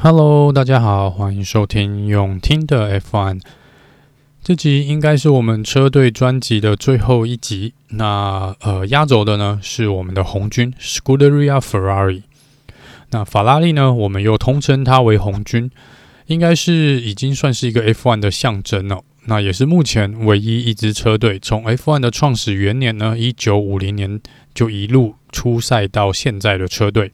[0.00, 3.40] Hello，大家好，欢迎收听永听的 F1。
[4.40, 7.74] 这集应该是我们车队专辑的最后一集。
[7.88, 12.22] 那呃，压轴的呢是我们的红军 Scuderia Ferrari。
[13.10, 15.68] 那法拉利呢，我们又通称它为红军，
[16.26, 19.02] 应该是已经算是一个 F1 的象征了。
[19.24, 24.20] 那也是目前唯一一支车队从 F1 的创始元年呢，一九五零年
[24.54, 27.10] 就一路出赛到现在的车队。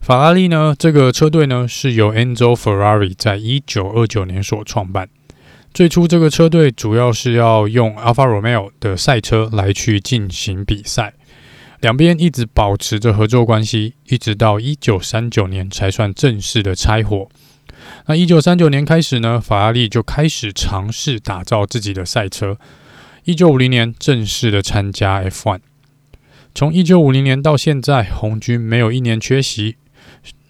[0.00, 5.08] 法拉利呢，这个车队呢是由 Enzo Ferrari 在一九二九年所创办。
[5.74, 11.12] 最初这个车队主要是要用 Alfa Romeo 的赛车来去进行比赛，
[11.80, 17.28] 两边一直保持着合作关系，一直到一九三九年才算正式的拆伙。
[18.06, 22.56] 那一九三九年开始呢，法拉利就开始尝试打造自己的赛车。
[23.24, 25.60] 一九五零年正式的参加 F1。
[26.52, 29.76] 从一九五零年到现在，红军没有一年缺席。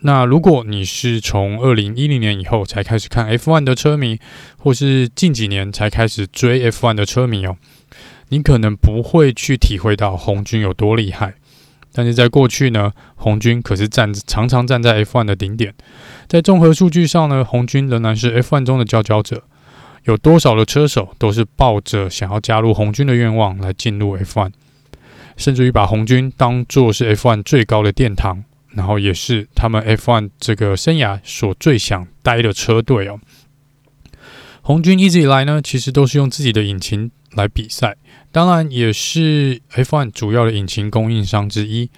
[0.02, 4.18] 那如果你是从二零一零年以后才开始看 F1 的车迷，
[4.56, 7.56] 或是近几年才开始追 F1 的车迷哦，
[8.28, 11.34] 你可能不会去体会到红军有多厉害。
[11.92, 15.74] 但是在过去呢，红军可是站常常站在 F1 的顶点，
[16.28, 19.42] 在综合数据上呢，红军仍然是 F1 中的佼佼者。
[20.04, 24.50] 有多少的车手都是抱着想要加入红军的愿望来进入 F1，
[25.36, 28.44] 甚至于把红军当作是 F1 最高的殿堂。
[28.74, 33.18] 然后也是他们 F1 这个生涯所最想待的车队哦。
[34.62, 37.96] 红军一直以来呢，其实都是用自己的引擎来比赛，
[38.30, 41.90] 当然也是 F1 主要的引擎供应商之一。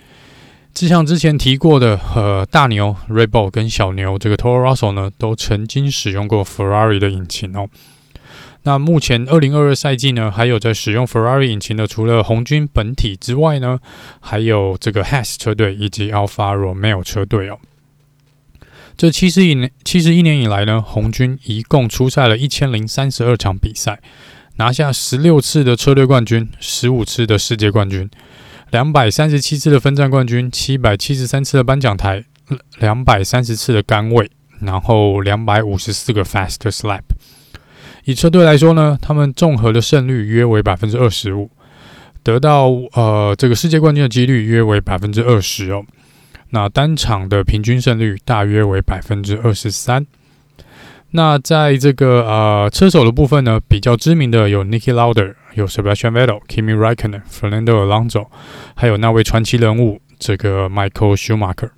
[0.72, 7.68] 就像之前提过的，呃，大牛 Red Bull 跟小牛这个 Toro Rosso 呢，都曾经使用过 Ferrari 的引擎哦。
[8.64, 13.80] 那目前二零二二赛季呢，还有在使用 Ferrari 引擎的，除了红军本体之外呢，
[14.20, 17.58] 还有这个 Has 车队以及 Alfa Romeo 车队哦。
[18.96, 24.00] 这七十一年七十一年以来呢，红军一共出赛了一千零三十二场比赛，
[24.56, 28.08] 拿下十六次的车队冠军，十五次的世界冠军，
[28.70, 32.24] 两百三十七次的分站冠军，七百七十三次的颁奖台，
[32.78, 37.02] 两百三十次的杆位，然后两百五十四个 Fast Slap。
[38.04, 41.50] 以车队来说呢，他们综合的胜率约为百分之二十五，
[42.22, 45.84] 得到呃这个世界冠军的几率约为百分之二十哦。
[46.50, 50.06] 那单场的平均胜率大约为百分之二十三。
[51.12, 58.26] 那在这个呃车手的部分呢，比较知名的有 Niki Lauda，有 Sebastian Vettel、Kimi Raikkonen、Fernando Alonso，
[58.74, 61.70] 还有那位传奇人物这个 Michael Schumacher。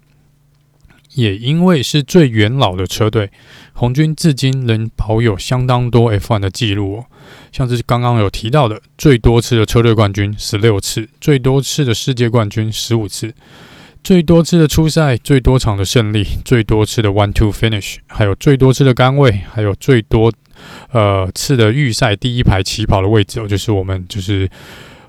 [1.14, 3.30] 也因为是最元老的车队，
[3.72, 7.06] 红军至今仍保有相当多 F1 的记录哦，
[7.52, 13.32] 像是刚刚有提到的最多次的车队冠军十六次，最多次的世界冠军十五次，
[14.02, 20.32] 最多次的初赛，最多场的胜利，最多次的 One Two Finish，还有最多次的杆位，还有最多
[20.90, 24.48] 呃次的预赛第一排起跑的位置哦，就是我们就是。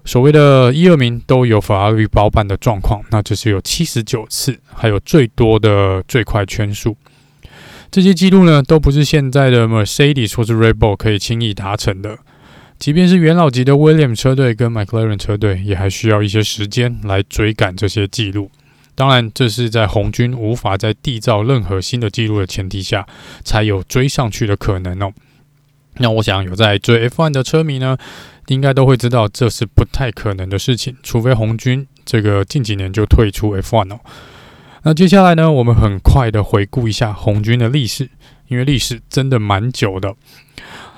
[0.05, 6.95] 所谓的一二名都有法拉利包办的状况，那就是有七十九次，还有最多的最快圈数。
[7.91, 12.19] 这些记录呢，都不是现在的 Mercedes 或是 Red Bull 可以轻易达成的。
[12.77, 18.51] 即便是元老级的 William 车队跟 McLaren 车队，也还需要一些时间来追赶这些记录。
[18.95, 23.07] 当然，这是在红军无法再缔造任何新的记录的前提下，
[23.43, 25.13] 才有追上去的可能哦。
[25.97, 27.97] 那我想有在追 F1 的车迷呢，
[28.47, 33.99] 应该都会知道这是不太可能的事情，除非红军这个近几年就退出 F1 哦。
[34.83, 38.09] 那接下来呢，我们很快的回顾一下红军的历史，
[38.47, 40.13] 因为历史真的蛮久的。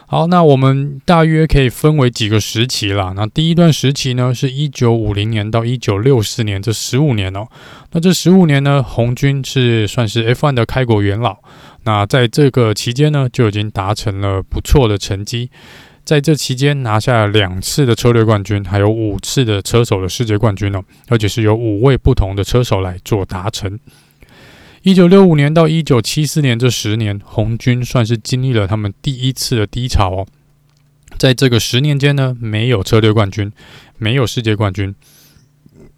[0.09, 3.11] 好，那我们大约可以分为几个时期啦。
[3.13, 7.45] 那第一段时期呢，是一九五零年到一九六四年这十五年哦。
[7.91, 11.35] 那这十五年呢，红军是算是 F1 的开国元老。
[11.83, 15.49] 那在这个期间呢，就已经达成了不错的成绩。
[16.05, 23.77] 在这期间拿下两次的车队冠军，还有五次的车手的世界冠军哦，而且是由五位不同的车手来做达成。
[24.87, 30.27] 一九六五年到一九七四年这十年，红军算是经历了他们第一次的低潮哦。
[31.17, 33.51] 在这个十年间呢，没有车队冠军，
[33.97, 34.95] 没有世界冠军，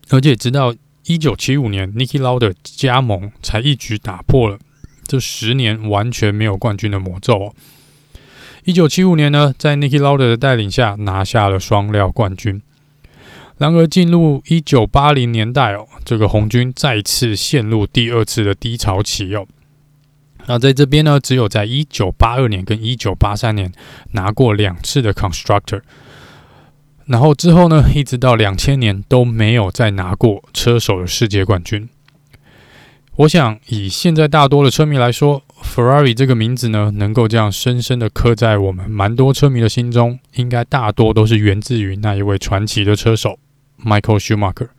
[0.10, 0.74] 而且直到
[1.06, 4.58] 一九七五年，Niki Lauder 加盟，才一举打破了
[5.06, 7.54] 这十年完全没有冠军的魔咒哦。
[8.63, 12.60] 一九七五年呢，在 Niki Lauder 的带领下，拿下了双料冠军。
[13.60, 19.46] 然而，进入一九八零年代哦，这个红军再次陷入第二次的低潮期哦。
[20.48, 23.72] 那在这边呢，只有在一九八二年跟一九八三年
[24.14, 25.82] 拿过两次的 Constructor，
[27.06, 31.90] 然后之后呢，一直到两千年都没有再拿过车手的世界冠军。
[33.18, 43.38] 我想以现在大多的车迷来说，Ferrari 这个名字呢，能够这样深深的刻在我们蛮多车迷的心中，应该大多都是源自于那一位传奇的车手
[43.84, 44.70] Michael Schumacher。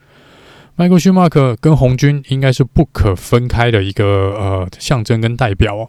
[0.77, 5.89] Michael Schumacher 跟红军应该是不可分开的一个呃象征跟代表哦。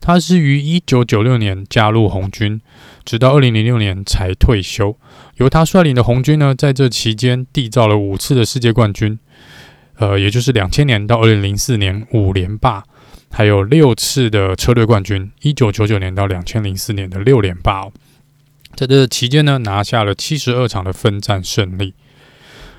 [0.00, 2.60] 他是于一九九六年加入红军，
[3.04, 4.96] 直到二零零六年才退休。
[5.36, 9.18] 由他率领的红军呢，在这期间缔造了五次的世界冠军，
[9.96, 12.84] 呃，也就是两千年到二零零四年五连霸，
[13.30, 17.92] 还有六次的车队冠军，一九九九年到两千零四年的六连霸哦。
[18.74, 21.94] 在这期间呢，拿下了七十二场的分站胜利。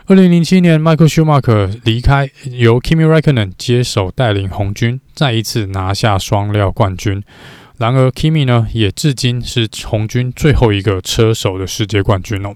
[0.09, 7.21] 二零零七年，Michael Schumacher 离开，由 Kimi Räikkönen 接手带领红军，再一次拿下双料冠军。
[7.77, 12.55] 然而，Kimi 呢，也至今是红军最后一个车手的世界冠军哦。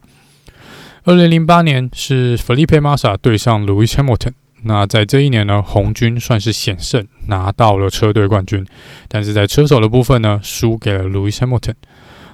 [1.04, 4.32] 二零零八年是 Felipe Massa 对上 Lewis Hamilton，
[4.64, 8.66] 那在这一年呢，红军算是险胜，拿到了车队冠军，
[9.10, 11.76] 但是在车手的部分呢，输给了 Lewis Hamilton。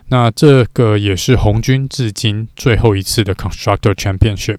[0.09, 4.57] 那这个也是红军至今最后一次的 Constructor Championship。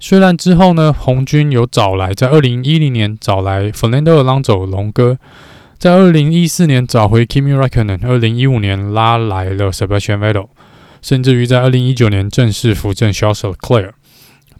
[0.00, 5.18] 虽然之后呢，红军有找来，在二零一零年找来 Fernando Alonso 龙哥，
[5.76, 10.48] 在二零一四年找回 Kimi Räikkönen，二零一五年拉来了 Sebastian Vettel，
[11.02, 13.90] 甚至于在二零一九年正式扶正 Charles Leclerc，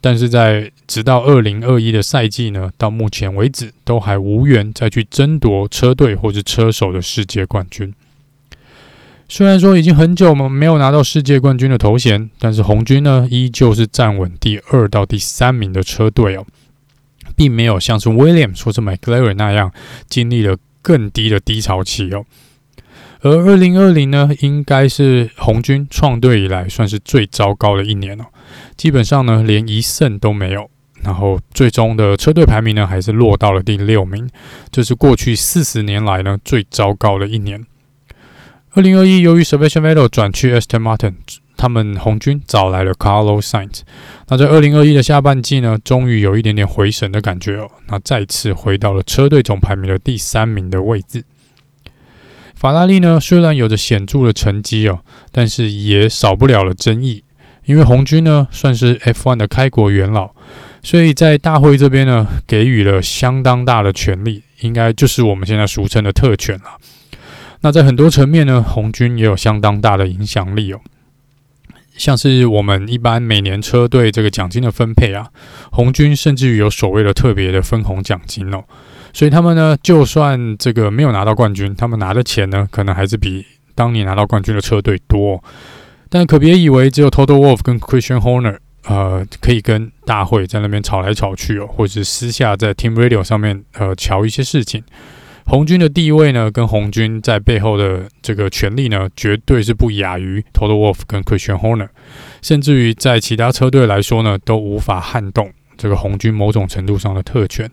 [0.01, 7.95] 但是在直到二零二一的赛季呢，到目前为止都还无缘再去争夺车队或者车手的世界冠军。
[9.31, 16.47] 虽然说已经很久没有拿到世界冠军的头衔，但是红军呢依旧是站稳第二到第三名的车队哦，
[17.37, 19.71] 并没有像是 Williams 或者 McLaren 那样
[20.09, 22.25] 经历了更低的低潮期哦。
[23.21, 28.25] 而二零二零呢，应该是红军创队以来算是最糟糕的一年哦，
[28.79, 30.71] 基本上呢连一胜都没有，
[31.03, 34.27] 然后最终的车队排名呢还是落到了第六名，
[34.73, 37.67] 这是过去四十年来呢最糟糕的一年。
[38.75, 41.15] 二零二一，由于 Sebastian Vettel 转去 Aston Martin，
[41.57, 43.81] 他们红军找来了 Carlos Sainz。
[44.29, 47.71] 那在二零二一的下半季呢，终于有一点点回神的感觉哦。
[47.89, 51.25] 那再次回到了车队总排名的第三名的位置。
[52.55, 55.01] 法拉利呢，虽然有着显著的成绩哦，
[55.33, 57.25] 但是也少不了了争议。
[57.65, 60.31] 因为红军呢，算是 F1 的开国元老，
[60.83, 66.79] 所以在大会这边呢，给予了相当大的权力，应该就是我们现在俗称的特权了。
[67.61, 70.81] 那在很多层面呢，红军也有相当大的影响力哦。
[71.97, 75.29] 像是我们一般每年车队这个奖金的分配啊，
[75.73, 78.63] 红军甚至于有所谓的特别的分红奖金哦。
[79.13, 83.45] 所以他们呢，就算这个没有拿到冠军，他们拿的钱呢，可能还是比
[83.75, 85.43] 当年拿到冠军的车队多。
[86.09, 94.85] 但可别以为只有 Total Wolf 跟 Christian Horner 呃，可以跟大会在那边吵来吵去哦，或者是私下在 Team Radio 上面呃瞧一些事情。
[95.49, 101.89] 红军的地位呢，跟红军在背后的这个权力呢，绝对是不亚于 Toto Wolff 跟 Christian Horner，
[102.43, 107.71] 甚至于在其他车队来说呢，都无法撼动这个红军某种程度上的特权。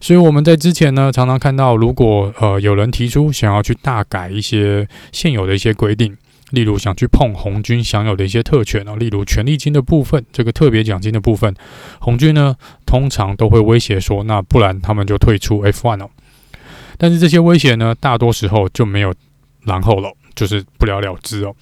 [0.00, 6.16] 所以我们在之前呢，常常看到，如果呃有人提出想要去大改一些现有的一些规定，
[6.52, 11.54] 例如想去碰红军享有的一些特权哦，例如权利金的部分，这个特别奖金的部分，
[12.00, 12.56] 红军呢
[12.86, 16.08] 通常都会威胁说，那不然他们就退出 F1 哦。
[17.02, 19.12] 但是这些威胁呢，大多时候就没有
[19.64, 21.52] 然后了，就是不了了之哦。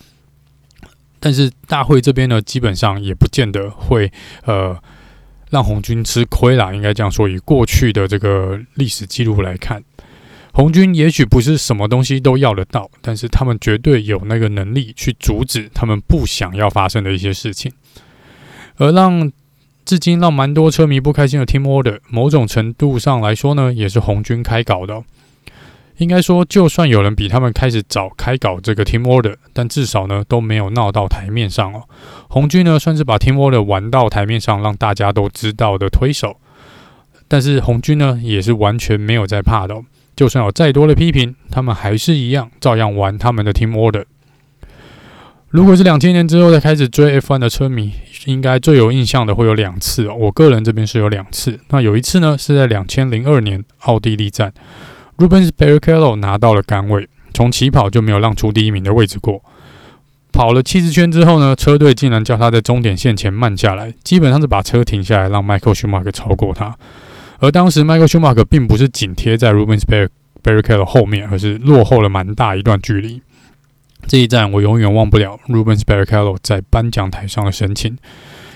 [1.18, 4.12] 但是大会这边呢，基本上也不见得会
[4.44, 4.76] 呃
[5.48, 7.26] 让红军吃亏啦，应该这样说。
[7.26, 9.82] 以过去的这个历史记录来看，
[10.52, 17.72] 红军也许不是什么东西都要得到，但是他们绝对有那个能力去阻止他们不想要发生的一些事情，
[18.76, 19.32] 而让。
[19.82, 25.02] 至今让蛮多车迷不开心的 Team Order，某种程度上来说呢，也是红军开搞的。
[26.00, 31.84] 应该说，就算有人比他们开始早开搞这个 Team Order，但至少呢都没有闹到台面上哦。
[32.28, 36.38] 红军呢算是把 Team Order 玩到台面上，让大家都知道的推手。
[37.28, 39.84] 但是红军呢也是完全没有在怕的哦，
[40.16, 44.04] 就算有再多的批评，他们还是一样照样玩他们的 Team Order。
[45.50, 47.92] 如果是两千年之后才开始追 F1 的车迷，
[48.24, 50.14] 应该最有印象的会有两次哦。
[50.14, 54.54] 我个人这边是有两次，那有一次呢是在两千零二年奥地利站
[55.20, 59.42] ，Rubens Barrichello 拿到了杆位，从起跑就没有让出第一名的位置过。
[60.32, 66.74] 跑了七十圈之后呢，车队竟然叫他在终点线前慢下来，基本上是把车停下来让 Michael Schumacher 超过他。
[67.40, 69.82] 而当时 Michael Schumacher 并不是紧贴在 Rubens
[70.42, 73.20] Barrichello 后面，而是落后了蛮大一段距离。
[74.06, 77.98] 这一站我永远忘不了 Rubens Barrichello 在颁奖台上的神情，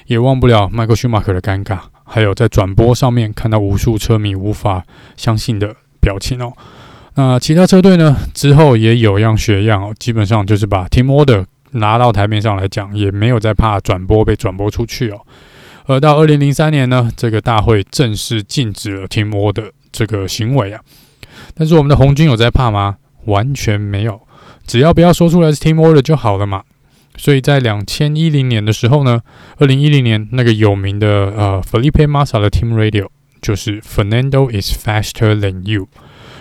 [0.07, 1.81] 也忘不了 Michael Schumacher 的尴尬。
[2.07, 4.85] 还有在转播上面看到无数车迷无法
[5.17, 6.53] 相信的表情哦。
[7.15, 15.21] 那其他车队呢，之后也有样学样哦，基本上就是把 Team Order 拿到台面上来讲，也没有再怕转播被转播出去哦。
[15.87, 20.81] 而到二零零三年呢，这个大会正式禁止了 Team Order 这个行为啊。
[21.55, 22.97] 但是我们的红军有在怕吗？
[23.27, 24.21] 完全没有，
[24.67, 26.63] 只要不要说出来是 Team Order 就好了嘛。
[27.17, 29.21] 所以在两千一零年的时候呢，
[29.59, 33.07] 二零一零年那个有名的呃 Felipe Massa 的 Team Radio
[33.45, 35.87] 就是 Fernando is faster than you。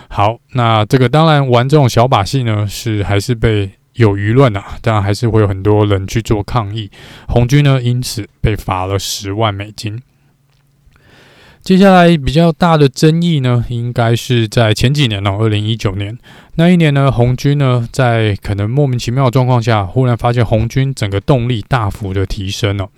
[0.08, 6.90] 好，那这个当然玩这种小把戏呢，是还是被有舆论啊，当然还是会有很多人去做抗议。
[7.28, 10.00] 红军呢，因此被罚了十万美金。
[11.60, 16.16] 接下来比较大的争议呢，应该是在前几年哦，二零一九年
[16.54, 22.88] 那一年呢，红军呢在可能莫名其妙的状况下，忽然发现红军整个动力大幅的提升了。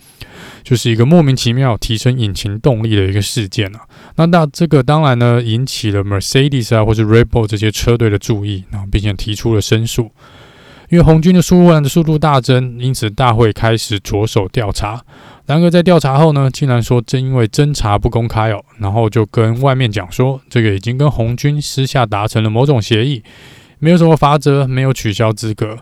[0.67, 3.83] 就是一个莫名其妙提升引擎动力的一个事件啊，
[4.17, 10.11] 那那这个当然呢引起了 Mercedes 啊或者 Red Bull 这些车队的注意，然后并且提出了申诉，
[10.89, 15.01] 因为红军的输入栏的速度大增，因此大会开始着手调查。
[15.47, 23.23] 然而在调查后呢，竟然说正因为侦查不公开哦，然后就跟外面讲说这个已经跟红军私下达成了某种协议，
[23.79, 25.79] 没有什么罚则，没有取消资格。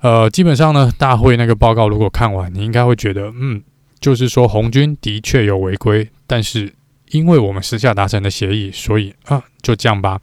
[0.00, 3.60] 呃，基本上呢，大会那个报告如果看完，你应该会觉得嗯。
[4.02, 6.74] 就是说，红军的确有违规，但是
[7.12, 10.20] 因为我们私下达成的协议，所以啊，就这样吧。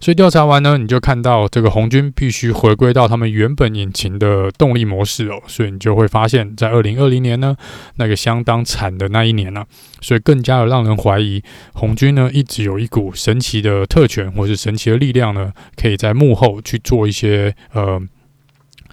[0.00, 5.40] 所以调查完呢，你就看到这个红军必须回归到他们原本引擎的动力模式哦。
[5.46, 7.56] 所以你就会发现，在二零二零年呢，
[7.96, 9.64] 那个相当惨的那一年呢、
[10.00, 11.42] 所以更加的让人怀疑
[11.74, 18.00] 红军呢一直有一股神奇的特权或是神奇的力量呢，可以在幕后去做一些呃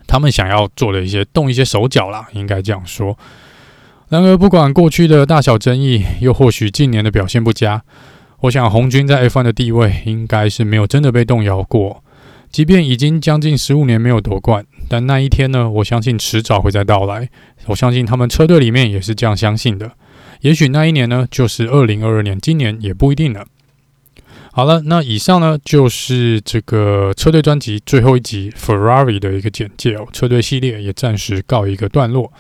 [0.08, 3.18] 他们想要做的一些动一些手脚啦，应该这样说。
[4.12, 7.82] 然而，不管过去的大小争议，又或许近年的表现不佳，
[8.42, 12.04] 我想红军在 F1 的地位应该是没有真的被动摇过。
[12.52, 17.30] 即便已经将近十五年没有夺冠，但那一天呢，我相信迟早会再到来。
[17.68, 19.90] 我相信他们车队里面也是这样相信的。
[20.42, 23.46] 也许那一年呢，就是二零二二年，今年也不一定了。
[24.52, 30.06] 好了，那以上呢就是这个车队专辑最后一集 Ferrari 的一个简介哦。
[30.12, 32.34] 车队系列也暂时告一个段落。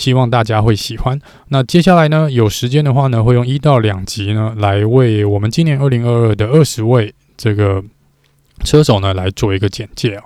[0.00, 1.20] 希望大家会喜欢。
[1.48, 7.84] 那接下来呢，有时间的话呢，会用一到两集呢，来为我们今年二零二二的二十位这个
[8.64, 10.22] 车手呢，来做一个简介哦。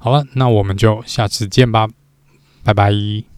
[0.00, 1.88] 好了，那我们就下次见吧，
[2.64, 3.33] 拜拜。